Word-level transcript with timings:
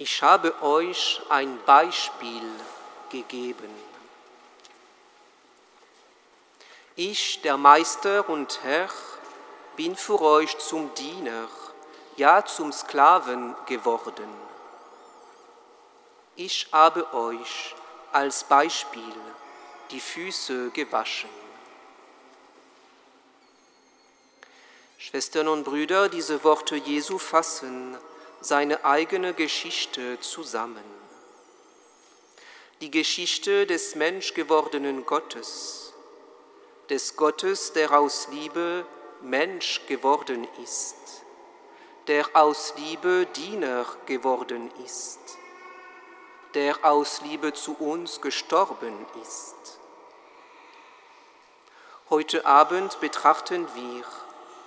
Ich 0.00 0.22
habe 0.22 0.62
euch 0.62 1.20
ein 1.28 1.58
Beispiel 1.66 2.48
gegeben. 3.10 3.68
Ich, 6.94 7.42
der 7.42 7.56
Meister 7.56 8.28
und 8.28 8.60
Herr, 8.62 8.88
bin 9.74 9.96
für 9.96 10.20
euch 10.20 10.56
zum 10.58 10.94
Diener, 10.94 11.48
ja 12.16 12.44
zum 12.44 12.70
Sklaven 12.70 13.56
geworden. 13.66 14.28
Ich 16.36 16.68
habe 16.70 17.12
euch 17.12 17.74
als 18.12 18.44
Beispiel 18.44 19.14
die 19.90 20.00
Füße 20.00 20.70
gewaschen. 20.70 21.30
Schwestern 24.98 25.48
und 25.48 25.64
Brüder, 25.64 26.08
diese 26.08 26.44
Worte 26.44 26.76
Jesu 26.76 27.18
fassen 27.18 27.98
seine 28.40 28.84
eigene 28.84 29.34
Geschichte 29.34 30.20
zusammen. 30.20 30.84
Die 32.80 32.90
Geschichte 32.90 33.66
des 33.66 33.96
menschgewordenen 33.96 35.04
Gottes, 35.04 35.92
des 36.88 37.16
Gottes, 37.16 37.72
der 37.72 37.92
aus 37.98 38.28
Liebe 38.30 38.86
Mensch 39.20 39.82
geworden 39.88 40.46
ist, 40.62 41.24
der 42.06 42.24
aus 42.34 42.74
Liebe 42.76 43.26
Diener 43.34 43.84
geworden 44.06 44.70
ist, 44.84 45.18
der 46.54 46.84
aus 46.84 47.20
Liebe 47.22 47.52
zu 47.52 47.74
uns 47.74 48.20
gestorben 48.20 48.94
ist. 49.22 49.56
Heute 52.10 52.46
Abend 52.46 53.00
betrachten 53.00 53.66
wir, 53.74 54.04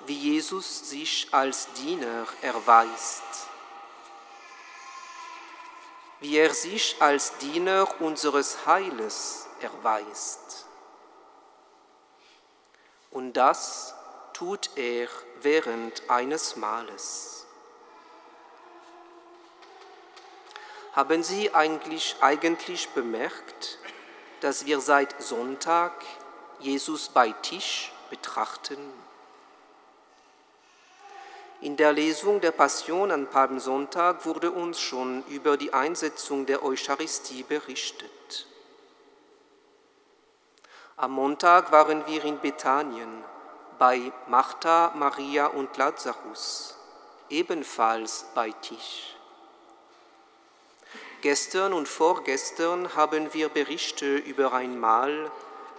wie 0.05 0.17
Jesus 0.17 0.89
sich 0.89 1.29
als 1.31 1.71
Diener 1.73 2.27
erweist 2.41 3.50
wie 6.21 6.37
er 6.37 6.53
sich 6.53 6.95
als 6.99 7.37
Diener 7.39 7.87
unseres 7.99 8.65
Heiles 8.67 9.47
erweist. 9.59 10.67
Und 13.09 13.33
das 13.33 13.95
tut 14.31 14.69
er 14.75 15.07
während 15.41 16.09
eines 16.09 16.55
Mahles. 16.55 17.45
Haben 20.93 21.23
Sie 21.23 21.53
eigentlich, 21.53 22.15
eigentlich 22.21 22.89
bemerkt, 22.89 23.79
dass 24.41 24.65
wir 24.65 24.79
seit 24.79 25.21
Sonntag 25.21 25.93
Jesus 26.59 27.09
bei 27.09 27.31
Tisch 27.31 27.91
betrachten? 28.09 28.77
In 31.61 31.77
der 31.77 31.93
Lesung 31.93 32.41
der 32.41 32.49
Passion 32.51 33.11
an 33.11 33.27
Palmsonntag 33.27 34.25
wurde 34.25 34.49
uns 34.49 34.79
schon 34.79 35.23
über 35.27 35.57
die 35.57 35.71
Einsetzung 35.71 36.47
der 36.47 36.63
Eucharistie 36.63 37.43
berichtet. 37.43 38.47
Am 40.97 41.11
Montag 41.11 41.71
waren 41.71 42.07
wir 42.07 42.25
in 42.25 42.39
Bethanien 42.39 43.23
bei 43.77 44.11
Martha, 44.27 44.91
Maria 44.95 45.47
und 45.47 45.77
Lazarus, 45.77 46.75
ebenfalls 47.29 48.25
bei 48.33 48.49
Tisch. 48.51 49.15
Gestern 51.21 51.73
und 51.73 51.87
vorgestern 51.87 52.95
haben 52.95 53.35
wir 53.35 53.49
Berichte 53.49 54.15
über 54.15 54.53
ein 54.53 54.79
Mahl, 54.79 55.31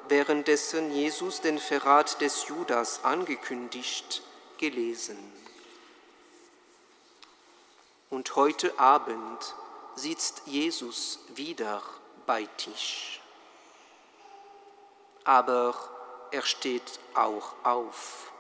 währenddessen 0.09 0.93
Jesus 0.93 1.41
den 1.41 1.59
Verrat 1.59 2.21
des 2.21 2.47
Judas 2.47 3.03
angekündigt, 3.03 4.23
gelesen. 4.59 5.42
Und 8.13 8.37
heute 8.37 8.79
Abend 8.79 9.55
sitzt 9.95 10.43
Jesus 10.45 11.21
wieder 11.29 11.81
bei 12.27 12.45
Tisch. 12.59 13.23
Aber 15.25 15.75
er 16.31 16.43
steht 16.43 17.01
auch 17.15 17.55
auf. 17.63 18.31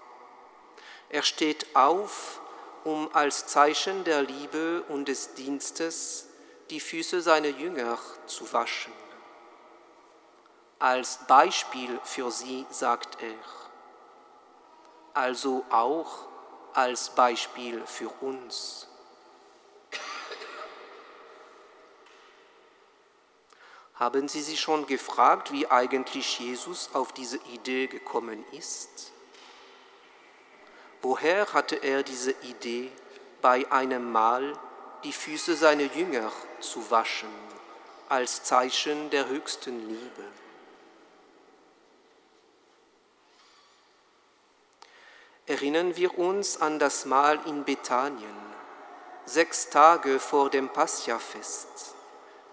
Er 1.08 1.22
steht 1.22 1.74
auf, 1.74 2.42
um 2.84 3.08
als 3.14 3.46
Zeichen 3.46 4.04
der 4.04 4.20
Liebe 4.20 4.82
und 4.90 5.08
des 5.08 5.32
Dienstes 5.32 6.26
die 6.68 6.78
Füße 6.78 7.22
seiner 7.22 7.48
Jünger 7.48 7.98
zu 8.26 8.52
waschen. 8.52 8.92
Als 10.80 11.18
Beispiel 11.26 11.98
für 12.04 12.30
sie 12.30 12.66
sagt 12.68 13.22
er, 13.22 13.38
also 15.14 15.64
auch 15.70 16.28
als 16.74 17.08
Beispiel 17.14 17.82
für 17.86 18.10
uns. 18.20 18.86
Haben 24.02 24.26
Sie 24.26 24.42
sich 24.42 24.60
schon 24.60 24.84
gefragt, 24.88 25.52
wie 25.52 25.70
eigentlich 25.70 26.40
Jesus 26.40 26.90
auf 26.92 27.12
diese 27.12 27.36
Idee 27.54 27.86
gekommen 27.86 28.44
ist? 28.50 29.12
Woher 31.02 31.52
hatte 31.52 31.76
er 31.76 32.02
diese 32.02 32.32
Idee, 32.42 32.90
bei 33.42 33.70
einem 33.70 34.10
Mahl 34.10 34.58
die 35.04 35.12
Füße 35.12 35.54
seiner 35.54 35.84
Jünger 35.84 36.32
zu 36.58 36.90
waschen, 36.90 37.28
als 38.08 38.42
Zeichen 38.42 39.08
der 39.10 39.28
höchsten 39.28 39.88
Liebe? 39.88 40.24
Erinnern 45.46 45.94
wir 45.94 46.18
uns 46.18 46.60
an 46.60 46.80
das 46.80 47.04
Mahl 47.04 47.38
in 47.46 47.62
Bethanien, 47.62 48.36
sechs 49.26 49.70
Tage 49.70 50.18
vor 50.18 50.50
dem 50.50 50.70
Passiafest 50.70 51.94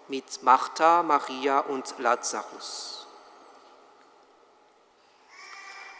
mit 0.09 0.43
Martha, 0.43 1.03
Maria 1.03 1.59
und 1.59 1.93
Lazarus. 1.99 3.07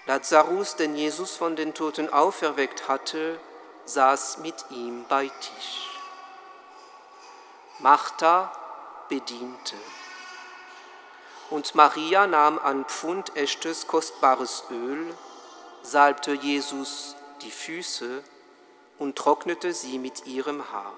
Lazarus, 0.08 0.76
den 0.76 0.96
Jesus 0.96 1.38
von 1.38 1.56
den 1.56 1.76
Toten 1.76 2.12
auferweckt 2.12 2.88
hatte, 2.88 3.40
saß 3.86 4.40
mit 4.40 4.56
ihm 4.72 5.06
bei 5.08 5.28
Tisch. 5.28 6.00
Martha 7.78 8.52
bediente. 9.08 9.76
Und 11.52 11.76
Maria 11.76 12.26
nahm 12.26 12.58
ein 12.60 12.86
Pfund 12.86 13.36
echtes, 13.36 13.86
kostbares 13.86 14.64
Öl, 14.72 15.16
salbte 15.84 16.34
Jesus 16.34 17.16
die 17.42 17.52
Füße 17.52 18.24
und 18.98 19.16
trocknete 19.16 19.74
sie 19.74 20.00
mit 20.00 20.26
ihrem 20.26 20.72
Haar. 20.72 20.94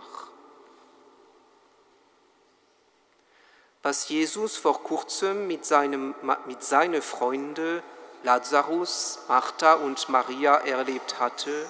Was 3.83 4.09
Jesus 4.09 4.57
vor 4.57 4.83
kurzem 4.83 5.47
mit, 5.47 5.65
seinem, 5.65 6.13
mit 6.45 6.63
seinen 6.63 7.01
Freunden 7.01 7.81
Lazarus, 8.23 9.19
Martha 9.27 9.73
und 9.73 10.07
Maria 10.09 10.57
erlebt 10.57 11.19
hatte, 11.19 11.67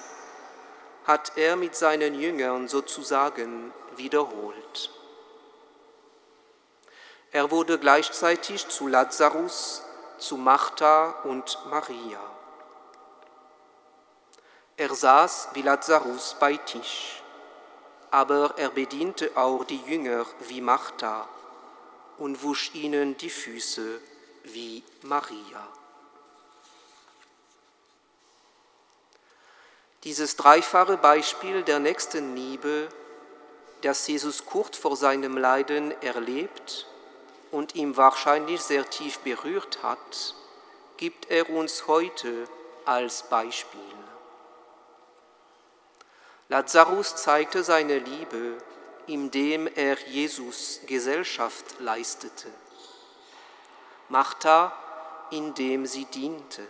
hat 1.06 1.32
er 1.36 1.56
mit 1.56 1.74
seinen 1.74 2.14
Jüngern 2.14 2.68
sozusagen 2.68 3.72
wiederholt. 3.96 4.90
Er 7.30 7.50
wurde 7.50 7.78
gleichzeitig 7.78 8.68
zu 8.68 8.88
Lazarus, 8.88 9.82
zu 10.18 10.36
Martha 10.36 11.22
und 11.24 11.58
Maria. 11.70 12.20
Er 14.76 14.94
saß 14.94 15.48
wie 15.54 15.62
Lazarus 15.62 16.36
bei 16.38 16.58
Tisch, 16.58 17.22
aber 18.10 18.52
er 18.58 18.68
bediente 18.68 19.30
auch 19.34 19.64
die 19.64 19.80
Jünger 19.86 20.26
wie 20.40 20.60
Martha 20.60 21.26
und 22.18 22.42
wusch 22.42 22.74
ihnen 22.74 23.16
die 23.16 23.30
Füße 23.30 24.00
wie 24.44 24.82
Maria. 25.02 25.68
Dieses 30.04 30.36
dreifache 30.36 30.96
Beispiel 30.96 31.62
der 31.62 31.78
nächsten 31.78 32.34
Liebe, 32.34 32.88
das 33.82 34.06
Jesus 34.08 34.44
kurz 34.46 34.76
vor 34.76 34.96
seinem 34.96 35.36
Leiden 35.36 35.92
erlebt 36.02 36.86
und 37.52 37.76
ihm 37.76 37.96
wahrscheinlich 37.96 38.60
sehr 38.60 38.88
tief 38.88 39.20
berührt 39.20 39.82
hat, 39.82 40.34
gibt 40.96 41.30
er 41.30 41.48
uns 41.50 41.86
heute 41.86 42.48
als 42.84 43.28
Beispiel. 43.28 43.80
Lazarus 46.48 47.16
zeigte 47.16 47.62
seine 47.62 47.98
Liebe 47.98 48.58
indem 49.06 49.66
er 49.66 49.98
Jesus 50.08 50.80
Gesellschaft 50.86 51.80
leistete. 51.80 52.48
Martha, 54.08 54.72
indem 55.30 55.86
sie 55.86 56.04
diente. 56.04 56.66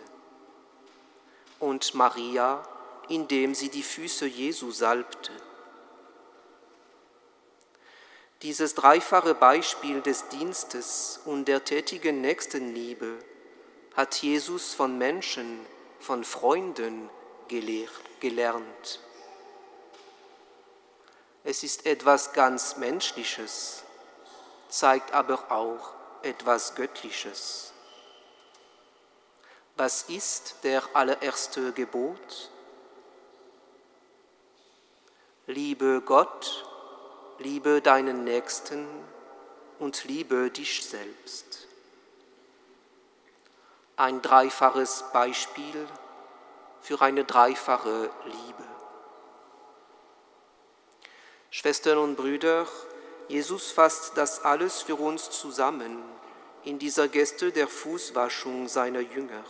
Und 1.59 1.93
Maria, 1.93 2.63
indem 3.09 3.53
sie 3.53 3.69
die 3.69 3.83
Füße 3.83 4.25
Jesu 4.25 4.71
salbte. 4.71 5.31
Dieses 8.41 8.75
dreifache 8.75 9.35
Beispiel 9.35 10.01
des 10.01 10.27
Dienstes 10.27 11.21
und 11.25 11.47
der 11.47 11.63
tätigen 11.63 12.19
Nächstenliebe 12.19 13.17
hat 13.95 14.15
Jesus 14.15 14.73
von 14.73 14.97
Menschen, 14.97 15.59
von 15.99 16.25
Freunden 16.25 17.09
gelernt. 17.47 18.99
Es 21.45 21.61
ist 21.63 21.85
etwas 21.85 22.31
ganz 22.31 22.77
Menschliches, 22.77 23.83
zeigt 24.69 25.13
aber 25.13 25.51
auch 25.51 25.91
etwas 26.21 26.73
Göttliches. 26.75 27.73
Was 29.75 30.03
ist 30.03 30.55
der 30.63 30.83
allererste 30.93 31.73
Gebot? 31.73 32.49
Liebe 35.47 36.01
Gott, 36.05 36.65
liebe 37.39 37.81
deinen 37.81 38.23
Nächsten 38.23 38.87
und 39.79 40.05
liebe 40.05 40.49
dich 40.49 40.85
selbst. 40.85 41.67
Ein 43.97 44.21
dreifaches 44.21 45.03
Beispiel 45.11 45.87
für 46.81 47.01
eine 47.01 47.25
dreifache 47.25 48.09
Liebe. 48.23 48.72
Schwestern 51.55 51.99
und 51.99 52.15
Brüder, 52.15 52.65
Jesus 53.27 53.69
fasst 53.69 54.17
das 54.17 54.43
alles 54.43 54.81
für 54.81 54.95
uns 54.95 55.29
zusammen 55.29 56.03
in 56.63 56.79
dieser 56.79 57.07
Geste 57.07 57.51
der 57.51 57.67
Fußwaschung 57.67 58.67
seiner 58.67 59.01
Jünger, 59.01 59.43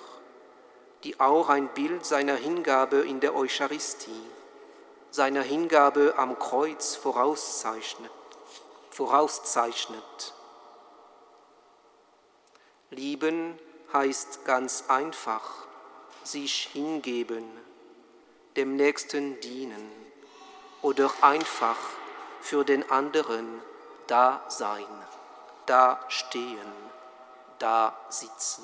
die 1.05 1.17
auch 1.21 1.47
ein 1.47 1.69
Bild 1.69 2.05
seiner 2.05 2.35
Hingabe 2.35 2.97
in 2.97 3.21
der 3.21 3.33
Eucharistie, 3.33 4.21
seiner 5.11 5.44
Hingabe 5.44 6.15
am 6.17 6.38
Kreuz 6.38 6.97
vorauszeichnet. 6.97 8.11
vorauszeichnet. 8.89 10.33
Lieben 12.89 13.57
heißt 13.94 14.44
ganz 14.44 14.83
einfach, 14.89 15.67
sich 16.25 16.67
hingeben, 16.73 17.45
dem 18.57 18.75
Nächsten 18.75 19.39
dienen 19.39 20.03
oder 20.83 21.12
einfach 21.21 21.77
für 22.41 22.63
den 22.63 22.89
anderen 22.91 23.62
da 24.06 24.44
sein, 24.50 24.85
da 25.65 26.00
stehen, 26.09 26.71
da 27.57 27.97
sitzen. 28.09 28.63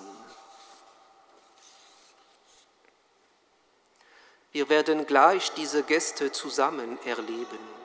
Wir 4.51 4.67
werden 4.67 5.05
gleich 5.05 5.53
diese 5.53 5.83
Gäste 5.83 6.31
zusammen 6.31 6.99
erleben. 7.05 7.79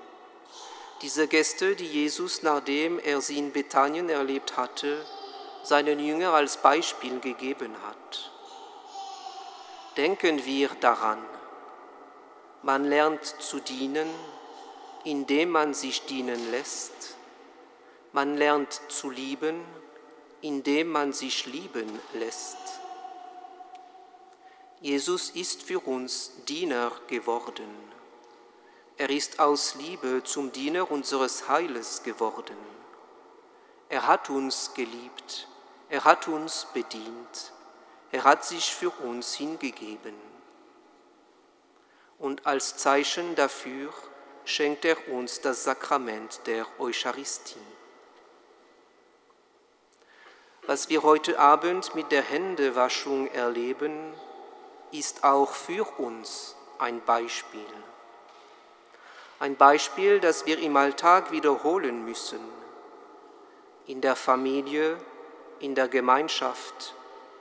Diese 1.02 1.28
Gäste, 1.28 1.76
die 1.76 1.86
Jesus, 1.86 2.42
nachdem 2.42 2.98
er 2.98 3.20
sie 3.20 3.38
in 3.38 3.52
Bethanien 3.52 4.08
erlebt 4.08 4.56
hatte, 4.56 5.04
seinen 5.62 6.00
Jünger 6.00 6.32
als 6.32 6.56
Beispiel 6.56 7.20
gegeben 7.20 7.76
hat. 7.86 8.30
Denken 9.96 10.44
wir 10.44 10.70
daran, 10.80 11.22
man 12.64 12.84
lernt 12.84 13.24
zu 13.26 13.60
dienen, 13.60 14.08
indem 15.04 15.50
man 15.50 15.74
sich 15.74 16.06
dienen 16.06 16.50
lässt. 16.50 17.16
Man 18.12 18.38
lernt 18.38 18.80
zu 18.88 19.10
lieben, 19.10 19.62
indem 20.40 20.90
man 20.90 21.12
sich 21.12 21.44
lieben 21.44 22.00
lässt. 22.14 22.56
Jesus 24.80 25.30
ist 25.30 25.62
für 25.62 25.80
uns 25.80 26.32
Diener 26.48 26.90
geworden. 27.06 27.68
Er 28.96 29.10
ist 29.10 29.40
aus 29.40 29.74
Liebe 29.74 30.22
zum 30.24 30.50
Diener 30.50 30.90
unseres 30.90 31.48
Heiles 31.48 32.02
geworden. 32.02 32.56
Er 33.90 34.06
hat 34.06 34.30
uns 34.30 34.72
geliebt, 34.72 35.48
er 35.90 36.04
hat 36.04 36.28
uns 36.28 36.66
bedient, 36.72 37.52
er 38.10 38.24
hat 38.24 38.44
sich 38.44 38.74
für 38.74 38.90
uns 38.90 39.34
hingegeben. 39.34 40.33
Und 42.18 42.46
als 42.46 42.76
Zeichen 42.76 43.34
dafür 43.34 43.92
schenkt 44.44 44.84
er 44.84 45.08
uns 45.08 45.40
das 45.40 45.64
Sakrament 45.64 46.40
der 46.46 46.66
Eucharistie. 46.78 47.58
Was 50.66 50.88
wir 50.88 51.02
heute 51.02 51.38
Abend 51.38 51.94
mit 51.94 52.10
der 52.10 52.22
Händewaschung 52.22 53.28
erleben, 53.28 54.14
ist 54.92 55.24
auch 55.24 55.52
für 55.52 55.84
uns 55.98 56.56
ein 56.78 57.02
Beispiel. 57.02 57.60
Ein 59.40 59.56
Beispiel, 59.56 60.20
das 60.20 60.46
wir 60.46 60.58
im 60.58 60.76
Alltag 60.76 61.32
wiederholen 61.32 62.04
müssen. 62.04 62.40
In 63.86 64.00
der 64.00 64.16
Familie, 64.16 64.96
in 65.58 65.74
der 65.74 65.88
Gemeinschaft, 65.88 66.94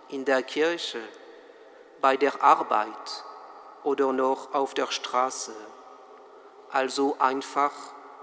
in 0.10 0.26
der 0.26 0.44
Kirche, 0.44 1.02
bei 2.02 2.18
der 2.18 2.44
Arbeit 2.44 3.24
oder 3.84 4.14
noch 4.14 4.54
auf 4.54 4.74
der 4.74 4.92
Straße 4.92 5.54
also 6.74 7.16
einfach, 7.20 7.72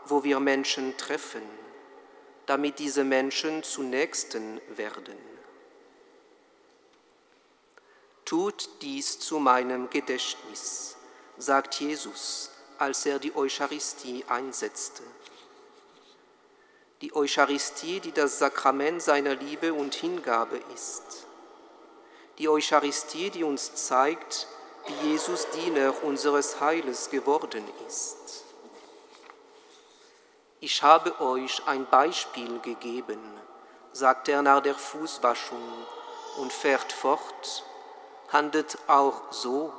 wo 0.06 0.24
wir 0.24 0.40
Menschen 0.40 0.96
treffen, 0.96 1.42
damit 2.46 2.80
diese 2.80 3.04
Menschen 3.04 3.62
zu 3.62 3.84
Nächsten 3.84 4.60
werden. 4.76 5.16
Tut 8.24 8.68
dies 8.82 9.20
zu 9.20 9.38
meinem 9.38 9.88
Gedächtnis, 9.88 10.96
sagt 11.38 11.76
Jesus, 11.76 12.50
als 12.78 13.06
er 13.06 13.20
die 13.20 13.36
Eucharistie 13.36 14.24
einsetzte. 14.28 15.04
Die 17.02 17.14
Eucharistie, 17.14 18.00
die 18.00 18.12
das 18.12 18.40
Sakrament 18.40 19.00
seiner 19.00 19.36
Liebe 19.36 19.72
und 19.72 19.94
Hingabe 19.94 20.60
ist. 20.74 21.26
Die 22.38 22.48
Eucharistie, 22.48 23.30
die 23.30 23.44
uns 23.44 23.74
zeigt, 23.86 24.48
Jesus 25.02 25.48
Diener 25.50 25.94
unseres 26.02 26.60
Heiles 26.60 27.10
geworden 27.10 27.64
ist. 27.86 28.44
Ich 30.60 30.82
habe 30.82 31.20
euch 31.20 31.66
ein 31.66 31.86
Beispiel 31.86 32.58
gegeben, 32.60 33.20
sagt 33.92 34.28
er 34.28 34.42
nach 34.42 34.60
der 34.60 34.74
Fußwaschung 34.74 35.62
und 36.38 36.52
fährt 36.52 36.92
fort, 36.92 37.64
handelt 38.30 38.78
auch 38.86 39.32
so, 39.32 39.72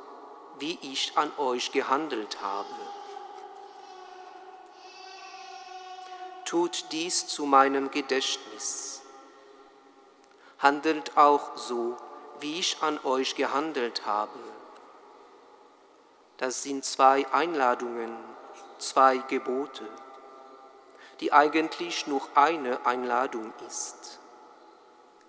wie 0.58 0.78
ich 0.82 1.12
an 1.16 1.30
euch 1.38 1.72
gehandelt 1.72 2.40
habe. 2.42 2.74
Tut 6.44 6.86
dies 6.92 7.26
zu 7.26 7.46
meinem 7.46 7.90
Gedächtnis. 7.90 9.02
Handelt 10.58 11.16
auch 11.16 11.56
so, 11.56 11.96
wie 12.40 12.58
ich 12.58 12.82
an 12.82 12.98
euch 13.04 13.36
gehandelt 13.36 14.04
habe. 14.04 14.38
Das 16.42 16.64
sind 16.64 16.84
zwei 16.84 17.24
Einladungen, 17.32 18.10
zwei 18.78 19.18
Gebote 19.28 19.88
die 21.22 21.32
eigentlich 21.32 22.08
nur 22.08 22.20
eine 22.34 22.84
Einladung 22.84 23.52
ist. 23.68 24.18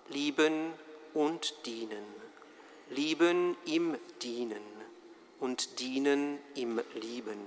Lieben 0.10 0.74
und 1.14 1.68
dienen. 1.68 2.04
Lieben 2.90 3.56
im 3.66 3.96
Dienen 4.24 4.64
und 5.40 5.80
dienen 5.80 6.40
im 6.56 6.82
Lieben. 6.96 7.40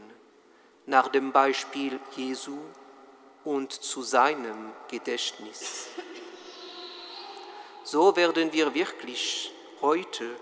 Nach 0.86 1.08
dem 1.08 1.32
Beispiel 1.32 1.98
Jesu 2.14 2.56
und 3.44 3.72
zu 3.72 4.02
seinem 4.02 4.70
Gedächtnis. 4.88 5.88
So 7.82 8.14
werden 8.14 8.52
wir 8.52 8.74
wirklich 8.74 9.52
heute 9.80 10.36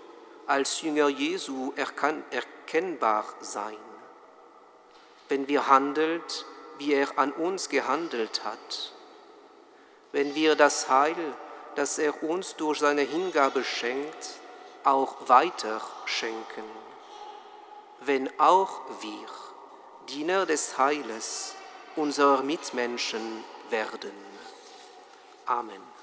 als 0.47 0.81
Jünger 0.81 1.07
Jesu 1.07 1.73
erkennbar 1.75 3.25
sein, 3.41 3.77
wenn 5.29 5.47
wir 5.47 5.67
handelt 5.67 6.45
wie 6.77 6.93
er 6.93 7.17
an 7.17 7.31
uns 7.31 7.69
gehandelt 7.69 8.43
hat. 8.43 8.91
Wenn 10.11 10.35
wir 10.35 10.55
das 10.55 10.89
Heil, 10.89 11.15
das 11.75 11.99
er 11.99 12.23
uns 12.23 12.55
durch 12.55 12.79
seine 12.79 13.01
Hingabe 13.01 13.63
schenkt, 13.63 14.39
auch 14.83 15.27
weiter 15.27 15.81
schenken. 16.05 16.63
Wenn 18.01 18.29
auch 18.39 18.81
wir, 19.01 19.27
Diener 20.09 20.45
des 20.45 20.77
Heiles, 20.77 21.55
unserer 21.95 22.43
Mitmenschen 22.43 23.43
werden. 23.69 24.13
Amen. 25.45 25.94